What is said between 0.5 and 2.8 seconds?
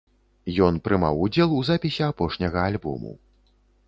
Ён прымаў удзел у запісе апошняга